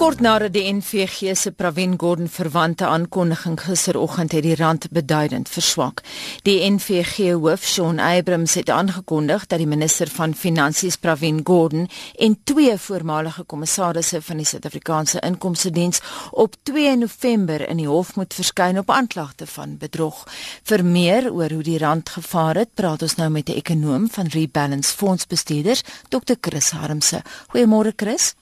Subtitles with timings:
[0.00, 6.00] Kort nadat die NVG se Pravin Gordhan verwante aankondiging gisteroggend het die rand beduidend verswak.
[6.48, 11.84] Die NVG hoof Shaun Abrams het aangekondig dat die minister van Finansies Pravin Gordhan
[12.16, 16.00] en twee voormalige kommissarisse van die Suid-Afrikaanse Inkomste Diens
[16.32, 20.24] op 2 November in die hof moet verskyn op aanklagte van bedrog.
[20.64, 24.32] Vir meer oor hoe die rand gevaar het, praat ons nou met 'n ekonom van
[24.32, 26.40] Rebalance Fondsbestuurders, Dr.
[26.40, 27.20] Chris Harmse.
[27.52, 28.34] Goeiemôre Chris.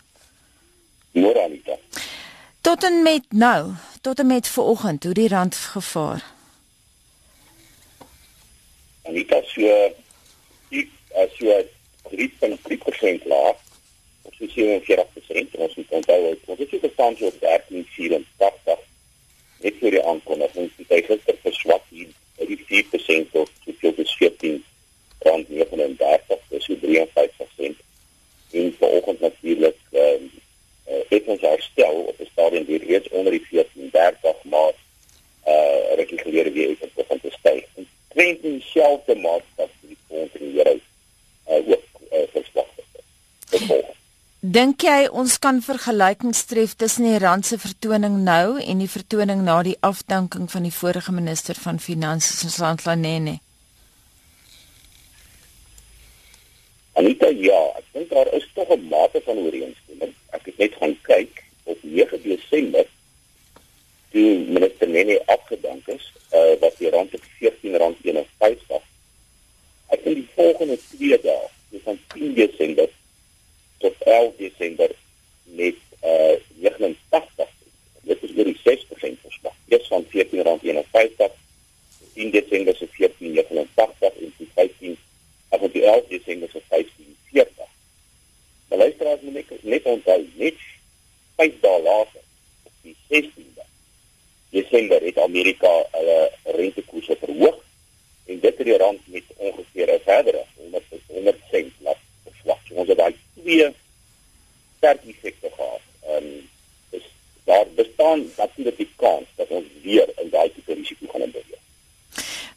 [1.26, 1.78] Anita.
[2.60, 6.24] Tot en met nou, tot en met vanoggend, hoe die rand gevaar.
[9.02, 9.64] Anita so
[10.68, 10.90] ek
[11.22, 11.58] as jy
[12.10, 13.56] 3.3% laag
[14.22, 18.84] of so 47% ons moet onthou ons het gestaan so op 13.84
[19.64, 23.50] net vir die aankondiging die gister verswak hier uit die 4% tot
[24.04, 24.64] as 14
[25.26, 27.37] rand 39 dis so 53%
[32.88, 34.74] reeds onder die 1430 maar
[35.48, 37.64] uh eh, reguleer weer effe begin te styg.
[37.74, 42.66] En trend in dieselfde maatstaf vir die pond en die euro uh ook uh, verswak.
[44.40, 49.42] Dink jy ons kan vergelykings tref tussen die rand se vertoning nou en die vertoning
[49.44, 53.38] na die afdanking van die vorige minister van finansies, Sandla Nene?
[56.98, 60.96] Anita, ja, ek dink daar is tog 'n mate van ooreenstemming ek het net gaan
[61.02, 62.86] kyk op 9 Desember
[64.10, 68.86] toe minister Nene afgedank is uh, wat die rand op 14 rand 51
[69.96, 72.88] ek in die volgende 2 dae dus van 10 Desember
[73.84, 74.94] tot 11 Desember
[75.60, 77.52] met uh, 89
[78.08, 81.36] dit is oor die 6% verswak eers van 14 rand 51
[82.16, 84.96] 10 Desember se 14.89 en die 15
[85.48, 87.68] af op die 11 Desember se 15.40
[88.68, 90.54] Maar luisteraars moet net net onthou, net
[91.38, 92.22] 5 dae later,
[92.66, 93.66] op die 16de
[94.50, 96.18] Desember het Amerika hulle
[96.58, 97.58] rentekoerse verhoog
[98.26, 102.60] en dit het die rand met ongeveer 'n verdere 100 100 sent laat verswak.
[102.68, 103.68] So ons het daai twee
[104.76, 105.84] sterk effekte gehad.
[106.02, 106.48] Ehm um,
[106.90, 107.06] dus
[107.44, 111.62] daar bestaan natuurlik die kans dat ons weer in daai tipe risiko gaan beweeg.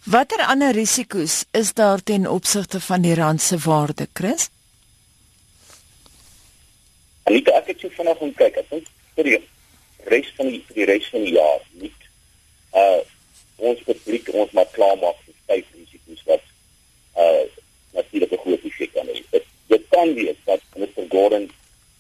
[0.04, 4.50] Watter ander risiko's is daar ten opsigte van die rand se waarde, Chris?
[7.32, 8.58] Anita, ek het so vinnig gaan kyk.
[8.60, 9.38] Ek dink vir die
[10.12, 11.92] res van die vir die res van die jaar nie
[12.76, 13.00] uh
[13.72, 16.44] ons publiek ons maar klaar maak vir vyf risiko's wat
[17.24, 17.44] uh
[17.96, 19.22] natuurlik 'n groot effek kan hê.
[19.72, 21.46] Dit kan wees dat Mr Gordon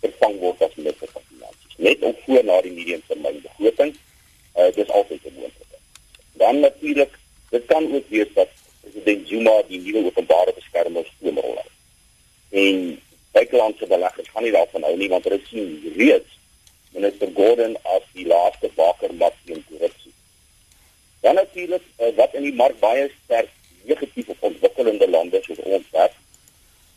[0.01, 1.77] vervang word as minister van finansies.
[1.77, 3.95] Net om voor na die medium termyn begroting.
[4.57, 5.85] Uh dis altyd 'n moontlikheid.
[6.43, 7.13] Dan natuurlik,
[7.55, 11.71] dit kan ook wees dat president Zuma die nuwe openbare beskermer stoomrol het.
[12.49, 12.99] En
[13.31, 16.39] buitelandse beleggers gaan nie daarvan hou nie want hulle sien reeds
[16.91, 20.13] minister Gordon as die laaste bakermat teen korrupsie.
[21.21, 23.49] Dan natuurlik uh, wat in die mark baie sterk
[23.87, 26.17] negatief op ontwikkelende lande soos ons werk.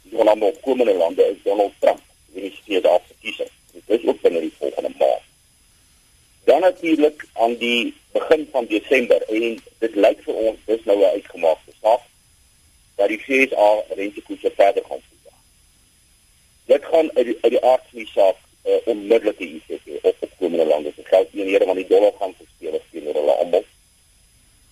[0.03, 2.03] Die genoemde opkomende lande is Donald Trump,
[2.33, 3.53] is steeds daar verkiesing.
[3.72, 5.31] Dit is ook binne die volgende maand.
[6.45, 11.15] Dan natuurlik aan die begin van Desember en dit lyk vir ons dis nou 'n
[11.16, 12.03] uitgemaakte saak
[12.97, 15.03] dat die FSA rentekoerse verder gaan
[16.65, 20.67] dit gaan uit die, uit die aard van die saak uh, onmiddellike effek op opkomende
[20.67, 20.93] lande.
[20.97, 23.67] Dit geld nie meer van die dollar gaan verspeel as teenoor hulle almal.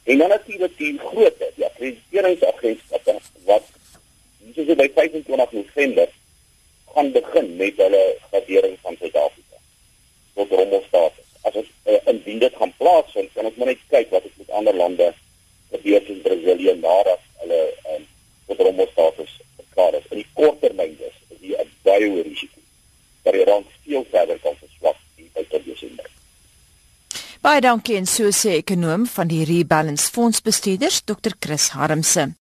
[0.03, 3.69] En dan natuurlik die grootte, die akkrediteringsagentskappe wat
[4.43, 6.09] hier so by 25 November
[6.95, 9.61] gaan begin met hulle gradering van Suid-Afrika
[10.35, 11.29] tot rommelstatus.
[11.43, 14.57] As ons uh, indien dit gaan plaasvind, kan ons maar net kyk wat het met
[14.59, 15.13] ander lande
[15.73, 17.63] gebeur in Brasilië nadat hulle
[17.95, 18.05] um,
[18.49, 20.09] tot rommelstatus verklaar is.
[20.11, 21.19] In die kort termyn dus
[21.93, 22.61] baie hoë risiko
[23.23, 24.99] dat die rand veel verder kan verswak
[25.37, 26.09] by tot Desember.
[27.43, 32.37] Baie dankie en so sê ekonom van die Rebalance Fondsbestuurders Dr Chris Harmse.